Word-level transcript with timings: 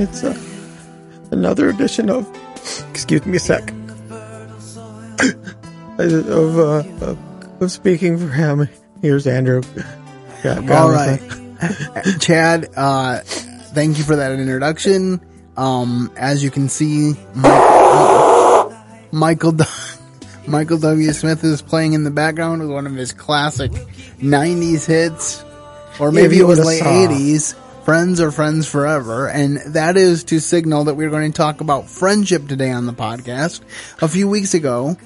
It's 0.00 0.24
uh, 0.24 0.34
another 1.30 1.68
edition 1.68 2.08
of, 2.08 2.26
excuse 2.88 3.26
me 3.26 3.36
a 3.36 3.38
sec, 3.38 3.70
of, 5.98 6.58
uh, 6.58 6.82
of, 7.04 7.18
of 7.60 7.70
speaking 7.70 8.16
for 8.16 8.28
him. 8.28 8.66
Here's 9.02 9.26
Andrew. 9.26 9.60
Got 10.42 10.70
All 10.70 10.90
right. 10.90 11.20
Chad, 12.20 12.70
uh, 12.74 13.18
thank 13.18 13.98
you 13.98 14.04
for 14.04 14.16
that 14.16 14.32
introduction. 14.32 15.20
Um, 15.58 16.10
as 16.16 16.42
you 16.42 16.50
can 16.50 16.70
see, 16.70 17.12
Mi- 17.34 18.70
Michael, 19.12 19.52
D- 19.52 19.64
Michael 20.46 20.78
W. 20.78 21.12
Smith 21.12 21.44
is 21.44 21.60
playing 21.60 21.92
in 21.92 22.04
the 22.04 22.10
background 22.10 22.62
with 22.62 22.70
one 22.70 22.86
of 22.86 22.94
his 22.94 23.12
classic 23.12 23.70
90s 23.72 24.86
hits, 24.86 25.44
or 26.00 26.10
maybe 26.10 26.38
it 26.38 26.44
was 26.44 26.64
late 26.64 26.78
saw. 26.78 26.86
80s. 26.86 27.54
Friends 27.90 28.20
are 28.20 28.30
friends 28.30 28.68
forever. 28.68 29.28
And 29.28 29.56
that 29.74 29.96
is 29.96 30.22
to 30.24 30.38
signal 30.38 30.84
that 30.84 30.94
we're 30.94 31.10
going 31.10 31.32
to 31.32 31.36
talk 31.36 31.60
about 31.60 31.90
friendship 31.90 32.46
today 32.46 32.70
on 32.70 32.86
the 32.86 32.92
podcast. 32.92 33.62
A 34.00 34.06
few 34.06 34.28
weeks 34.28 34.54
ago, 34.54 34.96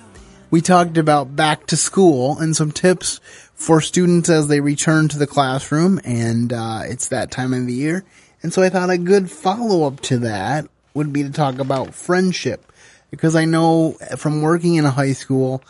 we 0.51 0.61
talked 0.61 0.99
about 0.99 1.35
back 1.35 1.67
to 1.69 1.79
school 1.79 2.39
and 2.39 2.55
some 2.55 2.73
tips 2.73 3.21
for 3.55 3.81
students 3.81 4.29
as 4.29 4.49
they 4.49 4.61
return 4.61 5.09
to 5.09 5.19
the 5.19 5.27
classroom 5.27 5.99
and 6.05 6.53
uh, 6.53 6.83
it's 6.85 7.09
that 7.09 7.31
time 7.31 7.55
of 7.55 7.67
the 7.67 7.73
year 7.73 8.05
and 8.43 8.53
so 8.53 8.63
i 8.63 8.69
thought 8.69 8.91
a 8.91 8.99
good 8.99 9.31
follow-up 9.31 10.01
to 10.01 10.19
that 10.19 10.69
would 10.93 11.11
be 11.11 11.23
to 11.23 11.31
talk 11.31 11.61
about 11.61 11.95
friendship 11.95 12.71
because 13.11 13.35
i 13.35 13.47
know 13.47 13.93
from 14.19 14.43
working 14.43 14.75
in 14.75 14.85
a 14.85 14.91
high 14.91 15.15
school 15.15 15.63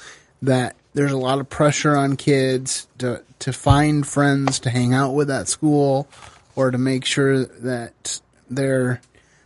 that 0.43 0.75
there's 0.95 1.13
a 1.13 1.17
lot 1.17 1.39
of 1.39 1.49
pressure 1.49 1.97
on 1.97 2.17
kids 2.17 2.89
to 2.99 3.23
to 3.39 3.53
find 3.53 4.07
friends 4.07 4.59
to 4.59 4.71
hang 4.71 4.93
out 4.93 5.15
with 5.15 5.31
at 5.31 5.47
school 5.47 6.09
or 6.57 6.71
to 6.71 6.79
make 6.79 7.05
sure 7.05 7.45
that 7.45 8.21
they're 8.51 9.01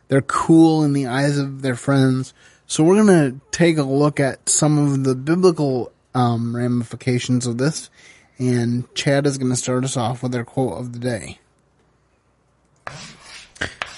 they're 0.09 0.23
cool 0.23 0.85
in 0.85 0.93
the 0.93 1.07
eyes 1.07 1.39
of 1.39 1.63
their 1.63 1.77
friends. 1.77 2.35
So 2.67 2.85
we're 2.85 3.03
going 3.03 3.07
to 3.33 3.41
take 3.51 3.79
a 3.79 3.83
look 3.83 4.21
at 4.21 4.49
some 4.49 4.79
of 4.79 5.05
the 5.05 5.15
biblical 5.15 5.93
um, 6.15 6.55
ramifications 6.55 7.47
of 7.47 7.59
this, 7.59 7.91
and 8.39 8.93
Chad 8.95 9.27
is 9.27 9.39
going 9.39 9.51
to 9.51 9.57
start 9.57 9.85
us 9.85 9.97
off 9.97 10.23
with 10.23 10.35
our 10.35 10.45
quote 10.45 10.79
of 10.79 10.93
the 10.93 10.99
day. 10.99 11.39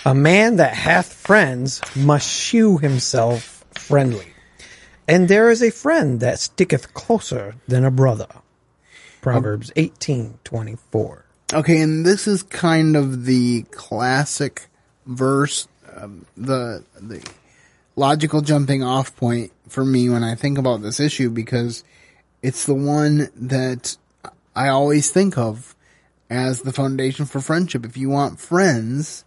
A 0.04 0.14
man 0.14 0.56
that 0.56 0.74
hath 0.74 1.12
friends 1.12 1.80
must 1.94 2.28
shew 2.28 2.78
himself 2.78 3.64
friendly. 3.74 4.32
And 5.06 5.28
there 5.28 5.50
is 5.50 5.62
a 5.62 5.70
friend 5.70 6.20
that 6.20 6.38
sticketh 6.38 6.94
closer 6.94 7.56
than 7.66 7.84
a 7.84 7.90
brother. 7.90 8.28
Proverbs 9.20 9.72
eighteen 9.76 10.38
twenty 10.44 10.76
four. 10.90 11.26
Okay, 11.52 11.80
and 11.80 12.06
this 12.06 12.28
is 12.28 12.44
kind 12.44 12.94
of 12.94 13.24
the 13.24 13.62
classic 13.72 14.68
verse, 15.04 15.66
um, 15.96 16.24
the 16.36 16.84
the 17.00 17.28
logical 17.96 18.40
jumping 18.40 18.84
off 18.84 19.16
point 19.16 19.50
for 19.68 19.84
me 19.84 20.08
when 20.08 20.22
I 20.22 20.36
think 20.36 20.58
about 20.58 20.80
this 20.80 21.00
issue 21.00 21.28
because 21.28 21.82
it's 22.40 22.66
the 22.66 22.74
one 22.74 23.30
that 23.34 23.96
I 24.54 24.68
always 24.68 25.10
think 25.10 25.36
of 25.36 25.74
as 26.30 26.62
the 26.62 26.72
foundation 26.72 27.26
for 27.26 27.40
friendship. 27.40 27.84
If 27.84 27.96
you 27.96 28.10
want 28.10 28.38
friends, 28.38 29.24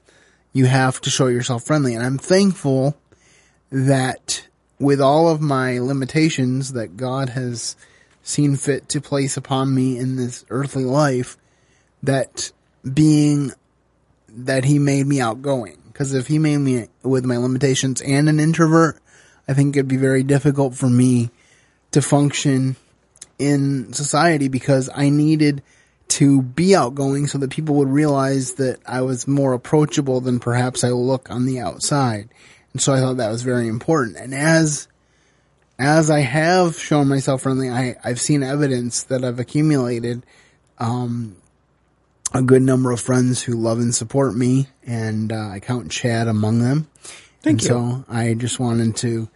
you 0.54 0.66
have 0.68 1.02
to 1.02 1.10
show 1.10 1.28
yourself 1.28 1.64
friendly, 1.64 1.94
and 1.94 2.06
I'm 2.06 2.18
thankful 2.18 2.96
that 3.70 4.48
with 4.80 5.02
all 5.02 5.28
of 5.28 5.42
my 5.42 5.78
limitations 5.78 6.72
that 6.72 6.96
God 6.96 7.30
has 7.30 7.76
seen 8.22 8.56
fit 8.56 8.88
to 8.90 9.02
place 9.02 9.36
upon 9.36 9.76
me 9.76 9.98
in 9.98 10.16
this 10.16 10.46
earthly 10.50 10.86
life, 10.86 11.36
that 12.04 12.52
being 12.92 13.52
that 14.30 14.66
he 14.66 14.80
made 14.80 15.08
me 15.08 15.22
outgoing. 15.22 15.78
Because 15.92 16.14
if 16.14 16.28
he 16.28 16.40
made 16.40 16.58
me 16.58 16.88
with 17.04 17.26
my 17.26 17.38
limitations 17.38 18.02
and 18.02 18.28
an 18.28 18.40
introvert, 18.40 19.00
I 19.48 19.54
think 19.54 19.76
it'd 19.76 19.88
be 19.88 19.98
very 19.98 20.24
difficult 20.24 20.76
for 20.76 20.90
me 20.90 21.30
to 21.92 22.02
function 22.02 22.76
in 23.38 23.94
society 23.94 24.48
because 24.48 24.90
I 24.94 25.10
needed 25.10 25.62
to 26.10 26.42
be 26.42 26.76
outgoing 26.76 27.28
so 27.28 27.38
that 27.40 27.50
people 27.50 27.76
would 27.76 27.90
realize 27.90 28.54
that 28.56 28.80
I 28.86 29.02
was 29.02 29.28
more 29.28 29.54
approachable 29.54 30.22
than 30.22 30.40
perhaps 30.40 30.84
I 30.84 30.90
look 30.90 31.30
on 31.32 31.46
the 31.46 31.60
outside. 31.60 32.30
And 32.72 32.82
so 32.82 32.94
I 32.94 33.00
thought 33.00 33.18
that 33.18 33.32
was 33.32 33.44
very 33.44 33.68
important. 33.68 34.18
And 34.18 34.34
as 34.34 34.88
as 35.80 36.10
I 36.10 36.20
have 36.20 36.80
shown 36.80 37.08
myself 37.08 37.42
friendly, 37.42 37.70
I, 37.70 37.96
I've 38.04 38.22
seen 38.22 38.44
evidence 38.44 39.04
that 39.04 39.24
I've 39.24 39.40
accumulated 39.40 40.24
um, 40.78 41.36
a 42.34 42.42
good 42.42 42.62
number 42.62 42.92
of 42.92 43.00
friends 43.00 43.44
who 43.44 43.54
love 43.54 43.80
and 43.80 43.94
support 43.94 44.36
me, 44.36 44.68
and 44.86 45.32
uh, 45.32 45.50
I 45.50 45.60
count 45.60 45.92
Chad 45.92 46.28
among 46.28 46.60
them. 46.60 46.90
Thank 47.42 47.60
and 47.60 47.62
you. 47.62 47.68
So 47.68 48.06
I 48.10 48.34
just 48.34 48.60
wanted 48.60 48.96
to 48.98 49.30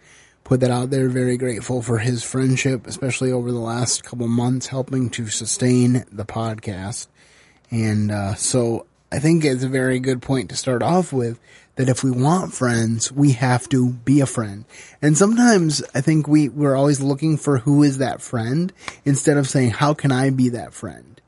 put 0.44 0.60
that 0.60 0.70
out 0.70 0.90
there. 0.90 1.08
Very 1.08 1.36
grateful 1.36 1.82
for 1.82 1.98
his 1.98 2.24
friendship, 2.24 2.86
especially 2.86 3.30
over 3.30 3.52
the 3.52 3.58
last 3.58 4.02
couple 4.02 4.26
months, 4.26 4.66
helping 4.66 5.10
to 5.10 5.28
sustain 5.28 6.04
the 6.10 6.24
podcast. 6.24 7.06
And 7.70 8.10
uh, 8.10 8.34
so 8.34 8.86
I 9.12 9.18
think 9.18 9.44
it's 9.44 9.62
a 9.62 9.68
very 9.68 10.00
good 10.00 10.22
point 10.22 10.50
to 10.50 10.56
start 10.56 10.82
off 10.82 11.12
with 11.12 11.38
that 11.76 11.88
if 11.88 12.02
we 12.02 12.10
want 12.10 12.52
friends, 12.52 13.12
we 13.12 13.32
have 13.32 13.68
to 13.68 13.90
be 13.90 14.20
a 14.20 14.26
friend. 14.26 14.64
And 15.00 15.16
sometimes 15.16 15.82
I 15.94 16.00
think 16.00 16.26
we, 16.26 16.48
we're 16.48 16.74
always 16.74 17.00
looking 17.00 17.36
for 17.36 17.58
who 17.58 17.84
is 17.84 17.98
that 17.98 18.20
friend 18.20 18.72
instead 19.04 19.36
of 19.36 19.48
saying, 19.48 19.70
how 19.70 19.94
can 19.94 20.10
I 20.10 20.30
be 20.30 20.48
that 20.48 20.74
friend? 20.74 21.20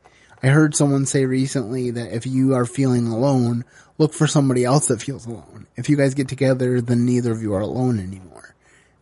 I 0.42 0.48
heard 0.48 0.74
someone 0.74 1.06
say 1.06 1.26
recently 1.26 1.90
that 1.90 2.14
if 2.14 2.26
you 2.26 2.54
are 2.54 2.64
feeling 2.64 3.08
alone, 3.08 3.64
look 3.98 4.14
for 4.14 4.26
somebody 4.26 4.64
else 4.64 4.86
that 4.86 5.02
feels 5.02 5.26
alone. 5.26 5.66
If 5.76 5.88
you 5.88 5.96
guys 5.96 6.14
get 6.14 6.28
together, 6.28 6.80
then 6.80 7.04
neither 7.04 7.32
of 7.32 7.42
you 7.42 7.52
are 7.54 7.60
alone 7.60 7.98
anymore. 7.98 8.54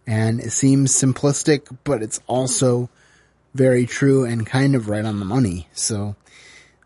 And 0.06 0.40
it 0.40 0.50
seems 0.50 0.92
simplistic, 0.92 1.76
but 1.84 2.02
it's 2.02 2.20
also 2.26 2.88
very 3.54 3.86
true 3.86 4.24
and 4.24 4.46
kind 4.46 4.74
of 4.74 4.88
right 4.88 5.04
on 5.04 5.20
the 5.20 5.24
money. 5.24 5.68
So, 5.72 6.16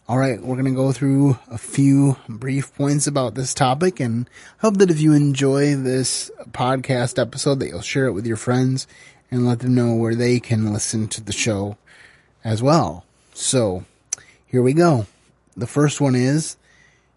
all 0.08 0.18
right, 0.18 0.40
we're 0.40 0.56
going 0.56 0.66
to 0.66 0.72
go 0.72 0.92
through 0.92 1.38
a 1.50 1.56
few 1.56 2.16
brief 2.28 2.74
points 2.74 3.06
about 3.06 3.34
this 3.34 3.54
topic 3.54 4.00
and 4.00 4.28
hope 4.58 4.76
that 4.78 4.90
if 4.90 5.00
you 5.00 5.12
enjoy 5.12 5.76
this 5.76 6.30
podcast 6.50 7.18
episode 7.18 7.60
that 7.60 7.68
you'll 7.68 7.80
share 7.80 8.06
it 8.06 8.12
with 8.12 8.26
your 8.26 8.36
friends 8.36 8.86
and 9.30 9.46
let 9.46 9.60
them 9.60 9.74
know 9.74 9.94
where 9.94 10.14
they 10.14 10.40
can 10.40 10.72
listen 10.72 11.08
to 11.08 11.22
the 11.22 11.32
show 11.32 11.78
as 12.44 12.62
well. 12.62 13.06
So, 13.32 13.84
here 14.52 14.62
we 14.62 14.74
go. 14.74 15.06
The 15.56 15.66
first 15.66 16.00
one 16.00 16.14
is 16.14 16.56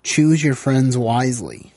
choose 0.01 0.43
your 0.43 0.55
friends 0.55 0.97
wisely. 0.97 1.73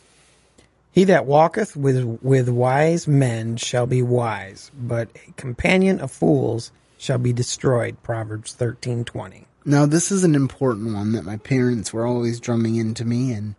He 0.92 1.04
that 1.04 1.26
walketh 1.26 1.76
with 1.76 2.20
with 2.22 2.48
wise 2.48 3.06
men 3.06 3.56
shall 3.56 3.86
be 3.86 4.00
wise, 4.00 4.70
but 4.74 5.08
a 5.28 5.32
companion 5.32 6.00
of 6.00 6.10
fools 6.10 6.72
shall 6.97 7.18
be 7.18 7.32
destroyed. 7.32 8.02
Proverbs 8.02 8.54
thirteen 8.54 9.04
twenty. 9.04 9.47
Now, 9.64 9.84
this 9.84 10.10
is 10.10 10.24
an 10.24 10.34
important 10.34 10.94
one 10.94 11.12
that 11.12 11.24
my 11.24 11.36
parents 11.36 11.92
were 11.92 12.06
always 12.06 12.41
drumming 12.41 12.76
into 12.76 13.04
me, 13.04 13.32
and 13.32 13.54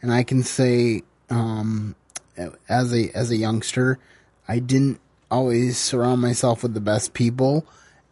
and 0.00 0.12
I 0.12 0.24
can 0.24 0.42
say, 0.42 1.02
um, 1.30 1.94
as 2.68 2.92
a 2.92 3.10
as 3.14 3.30
a 3.30 3.36
youngster, 3.36 3.98
I 4.48 4.58
didn't 4.58 5.00
always 5.30 5.78
surround 5.78 6.20
myself 6.20 6.62
with 6.62 6.74
the 6.74 6.80
best 6.80 7.14
people, 7.14 7.64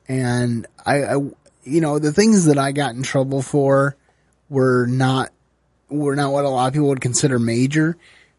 and 0.09 0.67
I, 0.87 1.03
I 1.05 1.17
you 1.65 1.81
know, 1.81 1.99
the 1.99 2.13
things 2.13 2.47
that 2.47 2.59
I 2.59 2.73
got 2.73 2.95
in 2.95 3.03
trouble 3.03 3.43
for 3.43 3.97
were 4.49 4.87
not 4.87 5.31
were 5.89 6.15
not 6.17 6.33
what 6.33 6.45
a 6.45 6.49
lot 6.49 6.69
of 6.69 6.73
people 6.73 6.89
would 6.89 7.01
consider 7.01 7.39
major, 7.39 7.97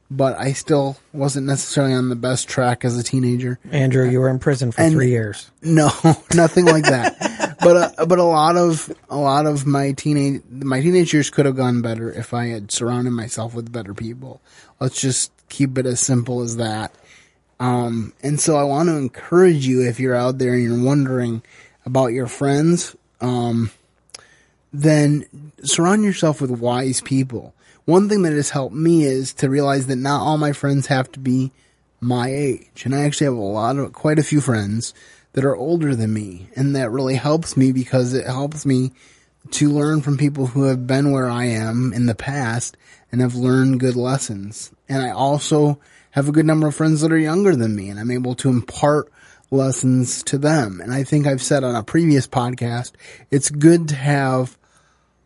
but 0.09 0.37
I 0.37 0.53
still 0.53 0.97
wasn't 1.13 1.47
necessarily 1.47 1.93
on 1.93 2.09
the 2.09 2.15
best 2.15 2.47
track 2.47 2.85
as 2.85 2.97
a 2.97 3.03
teenager. 3.03 3.59
Andrew, 3.71 4.07
you 4.09 4.19
were 4.21 4.29
in 4.29 4.39
prison 4.39 4.71
for 4.71 4.81
And- 4.81 4.93
three 4.93 5.09
years. 5.09 5.51
No, 5.61 5.89
nothing 6.33 6.65
like 6.65 6.85
that. 6.85 7.57
but 7.61 7.97
uh, 7.99 8.05
but 8.05 8.19
a 8.19 8.23
lot 8.23 8.57
of 8.57 8.91
a 9.09 9.17
lot 9.17 9.45
of 9.45 9.65
my 9.65 9.91
teenage 9.93 10.41
my 10.49 10.81
teenage 10.81 11.13
years 11.13 11.29
could 11.29 11.45
have 11.45 11.55
gone 11.57 11.81
better 11.81 12.11
if 12.11 12.33
I 12.33 12.47
had 12.47 12.71
surrounded 12.71 13.11
myself 13.11 13.53
with 13.53 13.71
better 13.71 13.93
people. 13.93 14.41
Let's 14.79 14.99
just 14.99 15.31
keep 15.49 15.77
it 15.77 15.85
as 15.85 15.99
simple 15.99 16.41
as 16.41 16.57
that. 16.57 16.93
Um, 17.59 18.13
and 18.23 18.39
so 18.39 18.55
I 18.55 18.63
want 18.63 18.89
to 18.89 18.95
encourage 18.95 19.67
you 19.67 19.81
if 19.87 19.99
you're 19.99 20.15
out 20.15 20.39
there 20.39 20.53
and 20.53 20.63
you're 20.63 20.83
wondering 20.83 21.43
about 21.85 22.07
your 22.07 22.25
friends, 22.27 22.95
um, 23.21 23.71
then 24.73 25.51
surround 25.63 26.03
yourself 26.03 26.41
with 26.41 26.51
wise 26.51 27.01
people. 27.01 27.53
One 27.85 28.09
thing 28.09 28.21
that 28.23 28.33
has 28.33 28.51
helped 28.51 28.75
me 28.75 29.03
is 29.03 29.33
to 29.35 29.49
realize 29.49 29.87
that 29.87 29.95
not 29.95 30.21
all 30.21 30.37
my 30.37 30.53
friends 30.53 30.87
have 30.87 31.11
to 31.13 31.19
be 31.19 31.51
my 31.99 32.29
age. 32.29 32.83
And 32.85 32.95
I 32.95 33.01
actually 33.01 33.25
have 33.25 33.35
a 33.35 33.39
lot 33.39 33.77
of, 33.77 33.93
quite 33.93 34.19
a 34.19 34.23
few 34.23 34.41
friends 34.41 34.93
that 35.33 35.45
are 35.45 35.55
older 35.55 35.95
than 35.95 36.13
me. 36.13 36.47
And 36.55 36.75
that 36.75 36.91
really 36.91 37.15
helps 37.15 37.55
me 37.55 37.71
because 37.71 38.13
it 38.13 38.25
helps 38.25 38.65
me 38.65 38.91
to 39.51 39.69
learn 39.69 40.01
from 40.01 40.17
people 40.17 40.47
who 40.47 40.63
have 40.63 40.85
been 40.85 41.11
where 41.11 41.29
I 41.29 41.45
am 41.45 41.93
in 41.93 42.05
the 42.05 42.15
past 42.15 42.77
and 43.11 43.21
have 43.21 43.35
learned 43.35 43.79
good 43.79 43.95
lessons. 43.95 44.71
And 44.87 45.01
I 45.01 45.09
also 45.09 45.79
have 46.11 46.27
a 46.27 46.31
good 46.31 46.45
number 46.45 46.67
of 46.67 46.75
friends 46.75 47.01
that 47.01 47.11
are 47.11 47.17
younger 47.17 47.55
than 47.55 47.75
me 47.75 47.89
and 47.89 47.99
I'm 47.99 48.11
able 48.11 48.35
to 48.35 48.49
impart 48.49 49.11
lessons 49.51 50.23
to 50.23 50.37
them. 50.37 50.79
And 50.81 50.93
I 50.93 51.03
think 51.03 51.27
I've 51.27 51.41
said 51.41 51.63
on 51.63 51.75
a 51.75 51.83
previous 51.83 52.25
podcast, 52.25 52.93
it's 53.29 53.49
good 53.49 53.89
to 53.89 53.95
have 53.95 54.57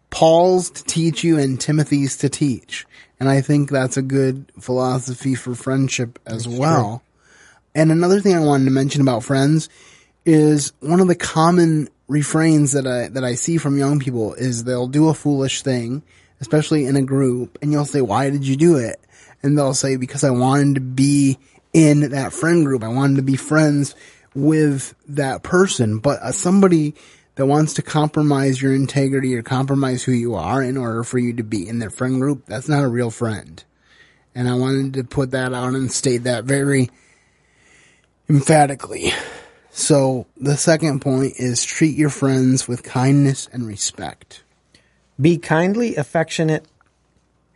Paul's 0.10 0.70
to 0.72 0.84
teach 0.84 1.24
you 1.24 1.38
and 1.38 1.62
Timothy's 1.62 2.18
to 2.18 2.30
teach. 2.30 2.86
And 3.20 3.30
I 3.30 3.42
think 3.42 3.70
that's 3.70 3.98
a 3.98 4.02
good 4.02 4.52
philosophy 4.60 5.36
for 5.36 5.56
friendship 5.56 6.20
as 6.26 6.48
well. 6.48 7.02
And 7.74 7.92
another 7.92 8.20
thing 8.20 8.36
I 8.36 8.40
wanted 8.40 8.66
to 8.66 8.72
mention 8.72 9.02
about 9.02 9.24
friends 9.24 9.70
is 10.26 10.74
one 10.80 11.00
of 11.00 11.08
the 11.08 11.16
common 11.16 11.90
refrains 12.08 12.72
that 12.74 12.88
I, 12.88 13.10
that 13.10 13.24
I 13.24 13.36
see 13.36 13.58
from 13.58 13.78
young 13.78 14.00
people 14.00 14.34
is 14.34 14.64
they'll 14.64 14.88
do 14.88 15.10
a 15.10 15.14
foolish 15.14 15.62
thing, 15.62 16.04
especially 16.42 16.86
in 16.86 16.96
a 16.96 17.02
group, 17.02 17.58
and 17.62 17.72
you'll 17.72 17.86
say, 17.86 18.02
why 18.02 18.30
did 18.30 18.46
you 18.46 18.56
do 18.56 18.78
it? 18.78 19.00
And 19.44 19.58
they'll 19.58 19.74
say, 19.74 19.98
because 19.98 20.24
I 20.24 20.32
wanted 20.32 20.76
to 20.76 20.82
be 20.82 21.38
in 21.74 22.12
that 22.12 22.32
friend 22.32 22.66
group. 22.66 22.84
I 22.84 22.88
wanted 22.88 23.18
to 23.18 23.22
be 23.22 23.36
friends 23.36 23.96
with 24.36 24.94
that 25.08 25.42
person. 25.42 26.00
But 26.00 26.20
uh, 26.22 26.32
somebody 26.32 26.94
that 27.36 27.46
wants 27.46 27.74
to 27.76 27.82
compromise 27.82 28.62
your 28.62 28.74
integrity 28.74 29.36
or 29.36 29.42
compromise 29.42 30.04
who 30.04 30.12
you 30.12 30.36
are 30.36 30.62
in 30.62 30.78
order 30.78 31.04
for 31.04 31.18
you 31.18 31.34
to 31.34 31.44
be 31.44 31.68
in 31.68 31.80
their 31.80 31.90
friend 31.90 32.20
group, 32.20 32.46
that's 32.46 32.70
not 32.70 32.84
a 32.84 32.88
real 32.88 33.10
friend. 33.10 33.64
And 34.34 34.48
I 34.50 34.56
wanted 34.56 34.94
to 34.96 35.04
put 35.04 35.32
that 35.32 35.54
out 35.54 35.74
and 35.74 35.92
state 35.92 36.24
that 36.24 36.44
very 36.44 36.90
emphatically. 38.30 39.12
So 39.72 40.26
the 40.38 40.56
second 40.56 41.02
point 41.02 41.34
is 41.38 41.64
treat 41.64 41.98
your 41.98 42.10
friends 42.10 42.68
with 42.68 42.84
kindness 42.84 43.50
and 43.52 43.68
respect. 43.68 44.44
Be 45.20 45.38
kindly 45.38 45.96
affectionate 45.96 46.66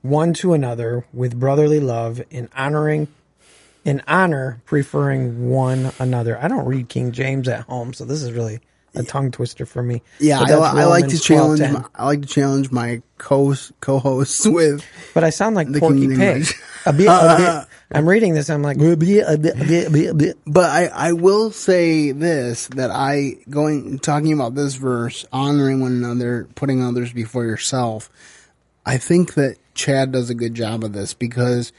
one 0.02 0.34
to 0.36 0.54
another 0.54 1.06
with 1.14 1.40
brotherly 1.40 1.80
love 1.80 2.22
in 2.30 2.50
honoring 2.56 3.08
in 3.90 4.04
honor 4.08 4.62
preferring 4.66 5.50
one 5.50 5.92
another. 6.00 6.38
I 6.42 6.48
don't 6.48 6.66
read 6.66 6.88
King 6.90 7.12
James 7.12 7.48
at 7.48 7.62
home, 7.62 7.94
so 7.94 8.06
this 8.06 8.22
is 8.22 8.32
really 8.32 8.62
a 8.96 9.04
tongue 9.04 9.32
twister 9.32 9.66
for 9.66 9.82
me. 9.82 10.02
Yeah, 10.20 10.40
I, 10.40 10.52
I 10.54 10.86
like 10.86 11.08
to 11.10 11.20
challenge. 11.20 11.62
My, 11.62 11.84
I 11.96 12.06
like 12.06 12.22
to 12.22 12.28
challenge 12.28 12.72
my 12.72 13.02
co 13.18 13.54
co-hosts 13.82 14.48
with. 14.48 14.86
But 15.14 15.24
I 15.24 15.32
sound 15.32 15.56
like 15.56 15.72
The 15.72 15.80
Porky 15.80 16.08
King 16.08 16.16
Pig. 16.16 16.48
A 16.86 16.94
bit, 16.94 17.08
a 17.08 17.36
bit. 17.38 17.68
I'm 17.98 18.08
reading 18.08 18.36
this. 18.36 18.50
I'm 18.50 18.62
like. 18.62 18.78
But 18.78 20.70
I, 20.70 20.86
I 20.86 21.12
will 21.12 21.52
say 21.52 22.14
this 22.14 22.68
that 22.68 22.90
I 22.90 23.34
going 23.50 24.00
talking 24.00 24.32
about 24.32 24.56
this 24.56 24.76
verse, 24.76 25.26
honoring 25.34 25.82
one 25.82 25.92
another, 25.92 26.48
putting 26.56 26.82
others 26.82 27.12
before 27.12 27.44
yourself. 27.44 28.10
I 28.86 28.98
think 28.98 29.34
that 29.34 29.58
Chad 29.74 30.14
does 30.14 30.30
a 30.30 30.34
good 30.34 30.54
job 30.54 30.86
of 30.86 30.94
this 30.94 31.14
because 31.14 31.74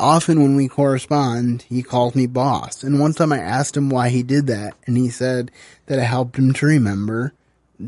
often 0.00 0.42
when 0.42 0.56
we 0.56 0.68
correspond, 0.68 1.62
he 1.62 1.82
calls 1.82 2.14
me 2.14 2.26
boss. 2.26 2.82
And 2.82 2.98
one 2.98 3.12
time 3.12 3.32
I 3.32 3.38
asked 3.38 3.76
him 3.76 3.90
why 3.90 4.08
he 4.08 4.22
did 4.22 4.46
that, 4.48 4.74
and 4.86 4.96
he 4.96 5.10
said 5.10 5.50
that 5.86 5.98
it 5.98 6.04
helped 6.04 6.36
him 6.36 6.52
to 6.54 6.66
remember 6.66 7.32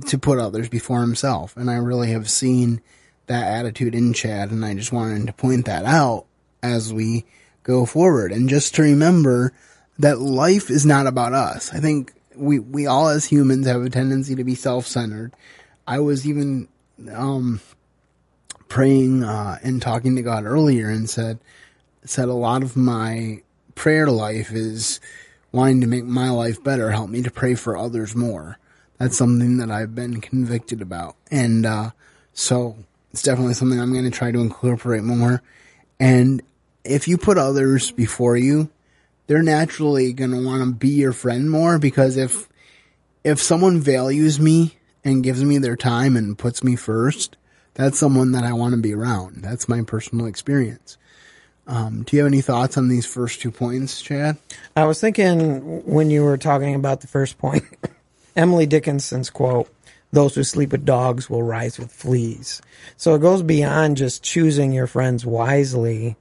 to 0.07 0.19
put 0.19 0.39
others 0.39 0.69
before 0.69 1.01
himself. 1.01 1.57
And 1.57 1.71
I 1.71 1.77
really 1.77 2.13
have 2.13 2.31
seen 2.31 2.81
that 3.27 3.47
attitude 3.47 3.95
in 3.95 4.13
Chad, 4.13 4.51
and 4.51 4.65
I 4.65 4.75
just 4.75 4.93
wanted 4.93 5.27
to 5.27 5.33
point 5.33 5.67
that 5.67 5.85
out 5.85 6.27
as 6.63 6.93
we 6.93 7.25
go 7.63 7.87
forward. 7.87 8.33
And 8.33 8.49
just 8.49 8.75
to 8.77 8.83
remember 8.83 9.53
that 9.99 10.19
life 10.19 10.71
is 10.71 10.87
not 10.87 11.07
about 11.07 11.33
us. 11.33 11.73
I 11.73 11.79
think 11.79 12.13
we, 12.35 12.59
we 12.59 12.87
all 12.87 13.09
as 13.09 13.27
humans 13.27 13.67
have 13.67 13.83
a 13.83 13.91
tendency 13.91 14.35
to 14.35 14.45
be 14.45 14.55
self-centered. 14.55 15.35
I 15.87 15.99
was 16.01 16.27
even, 16.27 16.69
um, 17.13 17.61
praying, 18.69 19.23
uh, 19.23 19.59
and 19.63 19.83
talking 19.83 20.17
to 20.17 20.23
God 20.23 20.45
earlier 20.45 20.89
and 20.89 21.09
said, 21.09 21.39
said 22.05 22.29
a 22.29 22.35
lot 22.35 22.63
of 22.63 22.77
my 22.77 23.43
prayer 23.75 24.09
life 24.09 24.53
is 24.53 25.01
wanting 25.53 25.81
to 25.81 25.87
make 25.87 26.05
my 26.05 26.31
life 26.31 26.63
better, 26.63 26.91
help 26.91 27.11
me 27.11 27.23
to 27.23 27.31
pray 27.31 27.55
for 27.55 27.77
others 27.77 28.15
more. 28.15 28.59
That's 28.99 29.17
something 29.17 29.59
that 29.59 29.71
I've 29.71 29.95
been 29.95 30.21
convicted 30.21 30.81
about. 30.81 31.17
And, 31.31 31.67
uh, 31.67 31.91
so 32.33 32.77
it's 33.13 33.23
definitely 33.23 33.55
something 33.55 33.81
I'm 33.81 33.93
going 33.93 34.05
to 34.05 34.11
try 34.11 34.31
to 34.33 34.41
incorporate 34.41 35.03
more. 35.03 35.43
And 36.01 36.43
if 36.85 37.07
you 37.07 37.19
put 37.19 37.39
others 37.39 37.91
before 37.91 38.37
you, 38.37 38.71
they're 39.27 39.43
naturally 39.43 40.13
going 40.13 40.31
to 40.31 40.45
want 40.45 40.63
to 40.63 40.73
be 40.73 40.89
your 40.89 41.13
friend 41.13 41.51
more 41.51 41.79
because 41.79 42.17
if, 42.17 42.49
if 43.23 43.41
someone 43.41 43.81
values 43.81 44.41
me 44.41 44.77
and 45.05 45.23
gives 45.23 45.45
me 45.45 45.59
their 45.59 45.77
time 45.77 46.17
and 46.17 46.39
puts 46.39 46.65
me 46.65 46.77
first, 46.77 47.37
that's 47.75 47.99
someone 47.99 48.33
that 48.33 48.45
I 48.45 48.53
want 48.53 48.75
to 48.75 48.81
be 48.81 48.95
around. 48.95 49.43
That's 49.43 49.69
my 49.69 49.83
personal 49.83 50.27
experience. 50.27 50.97
Um, 51.67 52.03
do 52.03 52.17
you 52.17 52.23
have 52.25 52.33
any 52.33 52.41
thoughts 52.41 52.77
on 52.77 52.89
these 52.89 53.07
first 53.07 53.41
two 53.41 53.51
points, 53.51 54.03
Chad? 54.03 54.37
I 54.77 54.85
was 54.85 55.01
thinking 55.01 55.85
when 55.85 56.11
you 56.11 56.25
were 56.25 56.37
talking 56.39 56.75
about 56.75 57.01
the 57.01 57.07
first 57.07 57.39
point, 57.39 57.65
Emily 58.37 58.67
Dickinson's 58.67 59.31
quote, 59.31 59.69
those 60.11 60.35
who 60.35 60.43
sleep 60.45 60.73
with 60.73 60.85
dogs 60.85 61.31
will 61.31 61.43
rise 61.43 61.79
with 61.79 61.93
fleas. 61.93 62.61
So 62.97 63.15
it 63.15 63.21
goes 63.21 63.43
beyond 63.43 63.97
just 63.97 64.23
choosing 64.23 64.73
your 64.73 64.87
friends 64.87 65.25
wisely. 65.25 66.17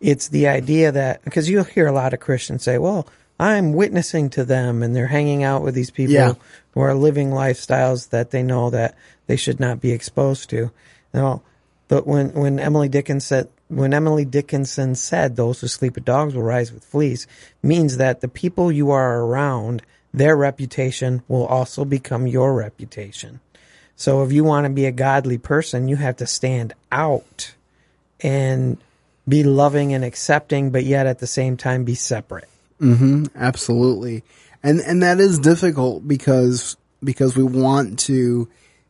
It's 0.00 0.28
the 0.28 0.48
idea 0.48 0.90
that, 0.92 1.22
because 1.24 1.48
you'll 1.48 1.64
hear 1.64 1.86
a 1.86 1.92
lot 1.92 2.14
of 2.14 2.20
Christians 2.20 2.62
say, 2.62 2.78
well, 2.78 3.06
I'm 3.38 3.74
witnessing 3.74 4.30
to 4.30 4.44
them 4.44 4.82
and 4.82 4.96
they're 4.96 5.06
hanging 5.06 5.44
out 5.44 5.62
with 5.62 5.74
these 5.74 5.90
people 5.90 6.14
Yeah. 6.14 6.32
who 6.72 6.80
are 6.80 6.94
living 6.94 7.30
lifestyles 7.30 8.08
that 8.10 8.30
they 8.32 8.42
know 8.42 8.70
that 8.70 8.96
they 9.28 9.36
should 9.36 9.60
not 9.60 9.80
be 9.80 9.92
exposed 9.92 10.50
to. 10.50 10.72
Now, 11.14 11.42
but 11.86 12.06
when, 12.06 12.32
when 12.32 12.58
Emily 12.58 12.88
Dickinson 12.88 13.20
said, 13.20 13.48
when 13.68 13.94
Emily 13.94 14.24
Dickinson 14.24 14.94
said 14.94 15.36
those 15.36 15.60
who 15.60 15.68
sleep 15.68 15.94
with 15.94 16.04
dogs 16.04 16.34
will 16.34 16.42
rise 16.42 16.72
with 16.72 16.84
fleas, 16.84 17.26
means 17.62 17.98
that 17.98 18.20
the 18.20 18.28
people 18.28 18.72
you 18.72 18.90
are 18.90 19.20
around, 19.20 19.82
their 20.12 20.36
reputation 20.36 21.22
will 21.28 21.46
also 21.46 21.84
become 21.84 22.26
your 22.26 22.54
reputation. 22.54 23.40
So 23.96 24.22
if 24.22 24.32
you 24.32 24.44
want 24.44 24.64
to 24.64 24.70
be 24.70 24.86
a 24.86 24.92
godly 24.92 25.38
person, 25.38 25.88
you 25.88 25.96
have 25.96 26.16
to 26.18 26.26
stand 26.26 26.72
out 26.90 27.54
and 28.20 28.78
be 29.28 29.42
loving 29.42 29.92
and 29.92 30.04
accepting, 30.04 30.70
but 30.70 30.84
yet 30.84 31.06
at 31.06 31.18
the 31.18 31.26
same 31.26 31.56
time 31.56 31.84
be 31.84 31.94
separate. 31.94 32.48
Mm-hmm. 32.80 33.24
Absolutely. 33.34 34.22
And, 34.62 34.80
and 34.80 35.02
that 35.02 35.20
is 35.20 35.38
difficult 35.38 36.06
because, 36.06 36.76
because 37.02 37.36
we 37.36 37.42
want 37.42 37.98
to, 38.00 38.48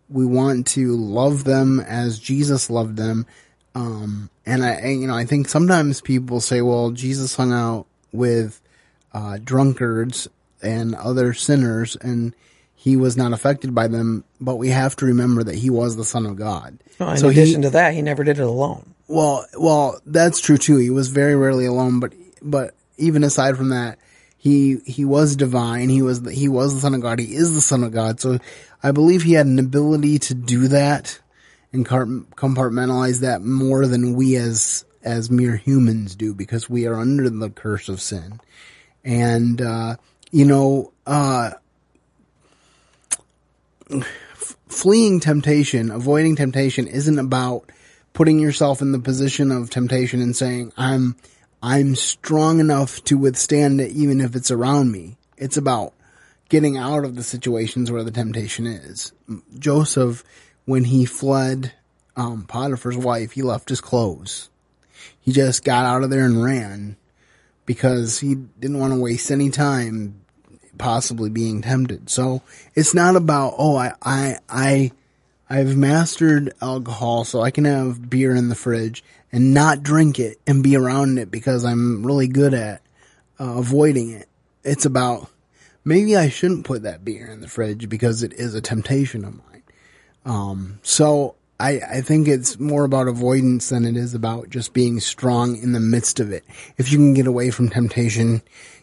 we 0.09 0.25
want 0.25 0.67
to 0.69 0.95
love 0.97 1.45
them 1.45 1.81
as 1.81 2.19
Jesus 2.19 2.71
loved 2.71 2.97
them. 2.97 3.27
Um, 3.75 4.31
and 4.45 4.65
I, 4.65 4.71
and, 4.71 5.01
you 5.01 5.07
know, 5.07 5.15
I 5.15 5.25
think 5.25 5.49
sometimes 5.49 6.01
people 6.01 6.41
say, 6.41 6.63
well, 6.63 6.91
Jesus 6.91 7.35
hung 7.37 7.53
out 7.53 7.87
with, 8.13 8.61
uh, 9.13 9.39
drunkards 9.43 10.29
and 10.63 10.95
other 10.95 11.33
sinners 11.33 11.97
and 11.97 12.35
he 12.75 12.97
was 12.97 13.17
not 13.17 13.33
affected 13.33 13.75
by 13.75 13.89
them, 13.89 14.25
but 14.41 14.57
we 14.57 14.69
have 14.69 14.95
to 14.97 15.07
remember 15.07 15.43
that 15.43 15.57
he 15.57 15.69
was 15.69 15.97
the 15.97 16.05
son 16.05 16.27
of 16.27 16.37
God. 16.37 16.79
Well, 17.01 17.11
in 17.11 17.17
so 17.19 17.29
he, 17.29 17.41
addition 17.41 17.63
to 17.63 17.71
that, 17.71 17.93
he 17.93 18.03
never 18.03 18.23
did 18.23 18.39
it 18.39 18.43
alone. 18.43 18.95
well, 19.09 19.45
well, 19.59 20.01
that's 20.07 20.41
true 20.41 20.59
too. 20.59 20.77
He 20.77 20.91
was 20.91 21.09
very 21.09 21.35
rarely 21.35 21.67
alone, 21.67 21.99
but 21.99 22.13
but 22.41 22.75
even 22.97 23.25
aside 23.25 23.57
from 23.57 23.71
that, 23.71 23.99
he 24.37 24.79
he 24.87 25.05
was 25.05 25.35
divine. 25.35 25.89
He 25.89 26.03
was 26.03 26.23
the, 26.23 26.33
he 26.33 26.49
was 26.49 26.75
the 26.75 26.81
son 26.81 26.95
of 26.95 27.01
God. 27.01 27.19
He 27.19 27.35
is 27.35 27.53
the 27.53 27.61
son 27.61 27.83
of 27.83 27.91
God. 27.91 28.21
So 28.21 28.39
I 28.81 28.93
believe 28.93 29.23
he 29.23 29.33
had 29.33 29.47
an 29.47 29.59
ability 29.59 30.21
to 30.21 30.35
do 30.35 30.69
that 30.69 31.19
and 31.73 31.87
compartmentalize 31.87 33.21
that 33.21 33.43
more 33.43 33.87
than 33.87 34.15
we 34.15 34.37
as 34.37 34.85
as 35.03 35.31
mere 35.31 35.57
humans 35.57 36.17
do 36.17 36.35
because 36.35 36.69
we 36.69 36.87
are 36.87 36.97
under 36.97 37.31
the 37.31 37.51
curse 37.51 37.89
of 37.89 38.01
sin. 38.01 38.41
And 39.05 39.61
uh, 39.61 39.97
you 40.31 40.45
know, 40.45 40.93
uh, 41.07 41.53
fleeing 44.69 45.21
temptation, 45.21 45.91
avoiding 45.91 46.37
temptation 46.37 46.87
isn't 46.87 47.19
about 47.19 47.71
putting 48.13 48.39
yourself 48.39 48.83
in 48.83 48.93
the 48.93 48.99
position 48.99 49.51
of 49.51 49.71
temptation 49.71 50.21
and 50.21 50.37
saying, 50.37 50.73
I'm, 50.77 51.17
I'm 51.63 51.95
strong 51.95 52.61
enough 52.61 53.03
to 53.05 53.17
withstand 53.17 53.81
it 53.81 53.93
even 53.93 54.21
if 54.21 54.37
it's 54.37 54.51
around 54.51 54.93
me. 54.93 55.17
It's 55.37 55.57
about 55.57 55.95
getting 56.49 56.77
out 56.77 57.05
of 57.05 57.15
the 57.15 57.23
situations 57.23 57.91
where 57.91 58.03
the 58.03 58.11
temptation 58.11 58.67
is. 58.67 59.13
Joseph, 59.59 60.25
when 60.69 60.85
he 60.85 61.07
fled, 61.07 61.73
um, 62.15 62.45
Potiphar's 62.45 62.99
wife, 62.99 63.33
he 63.33 63.41
left 63.41 63.71
his 63.71 63.81
clothes. 63.81 64.51
He 65.19 65.33
just 65.33 65.65
got 65.65 65.87
out 65.87 66.03
of 66.03 66.11
there 66.11 66.27
and 66.27 66.45
ran 66.45 66.99
because 67.65 68.21
he 68.21 68.35
didn't 68.35 68.79
want 68.79 68.93
to 68.93 69.01
waste 69.01 69.31
any 69.31 69.49
time 69.49 70.21
possibly 70.77 71.31
being 71.31 71.63
tempted. 71.63 72.11
So 72.11 72.43
it's 72.75 72.93
not 72.93 73.17
about, 73.17 73.55
oh, 73.57 73.77
I, 73.77 73.95
I, 74.03 74.37
I, 74.47 74.93
I've 75.49 75.75
mastered 75.75 76.53
alcohol 76.61 77.25
so 77.25 77.41
I 77.41 77.51
can 77.51 77.65
have 77.65 78.11
beer 78.11 78.37
in 78.37 78.51
the 78.51 78.55
fridge 78.55 79.03
and 79.33 79.55
not 79.55 79.83
drink 79.83 80.19
it 80.19 80.37
and 80.47 80.63
be 80.63 80.77
around 80.77 81.19
it 81.19 81.31
because 81.31 81.65
I'm 81.65 82.05
really 82.05 82.29
good 82.29 82.53
at 82.53 82.83
uh, 83.41 83.55
avoiding 83.57 84.11
it. 84.11 84.29
It's 84.65 84.85
about 84.85 85.31
maybe 85.83 86.15
I 86.15 86.29
shouldn't 86.29 86.67
put 86.67 86.83
that 86.83 87.07
beer 87.07 87.27
in 87.27 87.41
the 87.41 87.49
fridge 87.49 87.89
because 87.89 88.23
it 88.23 88.35
is 88.35 88.55
a 88.55 88.61
temptation 88.61 89.25
of 89.25 89.33
mine. 89.33 89.48
Um, 90.25 90.81
so 90.83 91.35
I, 91.61 91.81
I 91.81 92.01
think 92.03 92.29
it's 92.29 92.59
more 92.59 92.85
about 92.85 93.09
avoidance 93.09 93.71
than 93.71 93.85
it 93.85 93.97
is 93.97 94.15
about 94.15 94.51
just 94.51 94.73
being 94.73 95.01
strong 95.01 95.57
in 95.57 95.73
the 95.73 95.81
midst 95.81 96.21
of 96.21 96.31
it. 96.31 96.45
If 96.77 96.93
you 96.93 96.99
can 96.99 97.15
get 97.15 97.27
away 97.27 97.51
from 97.51 97.69
temptation, 97.69 98.43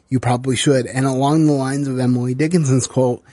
you 0.09 0.19
probably 0.19 0.55
should. 0.55 0.85
And 0.87 1.05
along 1.05 1.45
the 1.45 1.53
lines 1.53 1.87
of 1.87 1.99
Emily 1.99 2.33
Dickinson's 2.33 2.87
quote 2.87 3.23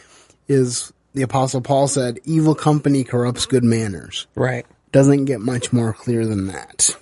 is 0.49 0.93
the 1.15 1.23
apostle 1.23 1.61
Paul 1.61 1.89
said, 1.89 2.19
evil 2.25 2.55
company 2.55 3.05
corrupts 3.05 3.47
good 3.47 3.65
manners. 3.65 4.27
Right. 4.35 4.67
Doesn't 4.93 5.25
get 5.25 5.41
much 5.41 5.73
more 5.73 5.93
clear 5.93 6.27
than 6.27 6.49
that. 6.49 6.97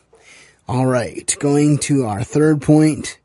All 0.67 0.87
right. 0.87 1.35
Going 1.41 1.79
to 1.79 2.05
our 2.05 2.23
third 2.23 2.63
point. 2.63 3.19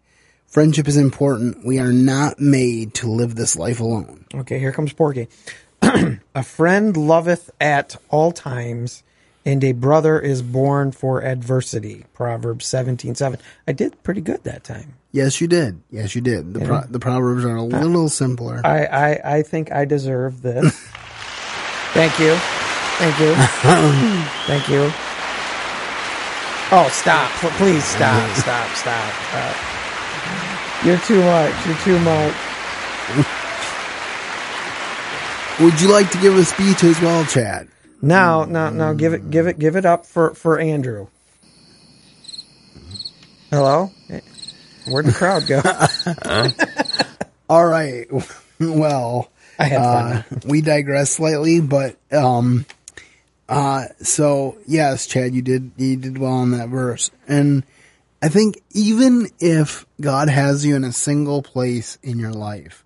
Friendship 0.47 0.87
is 0.87 0.97
important. 0.97 1.65
We 1.65 1.79
are 1.79 1.91
not 1.91 2.39
made 2.39 2.93
to 2.95 3.09
live 3.09 3.35
this 3.35 3.57
life 3.57 3.79
alone. 3.81 4.25
Okay, 4.33 4.57
here 4.57 4.71
comes 4.71 4.93
Porky. 4.93 5.27
a 6.35 6.43
friend 6.43 6.95
loveth 6.95 7.51
at 7.59 7.95
all 8.09 8.31
times, 8.31 9.03
and 9.45 9.63
a 9.63 9.71
brother 9.73 10.19
is 10.19 10.41
born 10.41 10.91
for 10.91 11.23
adversity. 11.23 12.05
Proverbs 12.13 12.65
seventeen 12.65 13.15
seven. 13.15 13.39
I 13.67 13.71
did 13.71 14.01
pretty 14.03 14.21
good 14.21 14.43
that 14.43 14.63
time. 14.63 14.95
Yes, 15.11 15.39
you 15.39 15.47
did. 15.47 15.81
Yes, 15.91 16.13
you 16.13 16.19
did. 16.19 16.53
The, 16.53 16.65
pro- 16.65 16.85
the 16.89 16.99
proverbs 16.99 17.45
are 17.45 17.55
a 17.55 17.61
uh, 17.61 17.65
little 17.65 18.09
simpler. 18.09 18.59
I, 18.65 18.85
I, 18.85 19.37
I 19.37 19.41
think 19.43 19.71
I 19.71 19.85
deserve 19.85 20.41
this. 20.41 20.77
Thank 21.93 22.19
you. 22.19 22.35
Thank 22.97 23.19
you. 23.21 23.33
Thank 24.45 24.67
you. 24.67 24.91
Oh, 26.71 26.89
stop. 26.91 27.31
Please 27.55 27.85
stop. 27.85 28.29
Stop. 28.35 28.69
Stop. 28.75 29.13
Stop. 29.29 29.55
You're 30.83 30.99
too 30.99 31.23
much. 31.23 31.65
You're 31.65 31.77
too 31.77 31.99
much. 31.99 32.35
Would 35.59 35.79
you 35.79 35.89
like 35.89 36.11
to 36.11 36.17
give 36.19 36.35
a 36.35 36.43
speech 36.43 36.83
as 36.83 36.99
well, 37.01 37.25
Chad? 37.25 37.69
Now, 38.01 38.43
now, 38.43 38.69
now, 38.69 38.93
give 38.93 39.13
it, 39.13 39.29
give 39.29 39.47
it, 39.47 39.57
give 39.57 39.75
it 39.75 39.85
up 39.85 40.05
for 40.05 40.33
for 40.33 40.59
Andrew. 40.59 41.07
Hello. 43.49 43.89
Where'd 44.87 45.05
the 45.05 45.13
crowd 45.13 45.47
go? 45.47 45.61
All 47.49 47.65
right. 47.65 48.07
Well, 48.57 49.29
I 49.59 49.65
had 49.65 49.81
uh, 49.81 50.21
fun. 50.21 50.41
we 50.45 50.61
digress 50.61 51.11
slightly, 51.11 51.59
but 51.59 51.97
um, 52.09 52.65
uh, 53.49 53.87
so 54.01 54.57
yes, 54.65 55.07
Chad, 55.07 55.35
you 55.35 55.41
did 55.41 55.71
you 55.75 55.97
did 55.97 56.17
well 56.17 56.31
on 56.31 56.51
that 56.51 56.69
verse, 56.69 57.11
and 57.27 57.65
I 58.21 58.29
think 58.29 58.61
even 58.71 59.27
if 59.41 59.85
God 59.99 60.29
has 60.29 60.65
you 60.65 60.77
in 60.77 60.85
a 60.85 60.93
single 60.93 61.41
place 61.41 61.97
in 62.01 62.17
your 62.17 62.31
life, 62.31 62.84